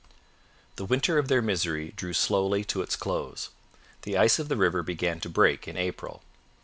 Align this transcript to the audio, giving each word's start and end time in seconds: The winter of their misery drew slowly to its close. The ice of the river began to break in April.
The 0.77 0.85
winter 0.85 1.19
of 1.19 1.27
their 1.27 1.43
misery 1.43 1.93
drew 1.95 2.13
slowly 2.13 2.63
to 2.63 2.81
its 2.81 2.95
close. 2.95 3.49
The 4.01 4.17
ice 4.17 4.39
of 4.39 4.49
the 4.49 4.57
river 4.57 4.81
began 4.81 5.19
to 5.19 5.29
break 5.29 5.67
in 5.67 5.77
April. 5.77 6.23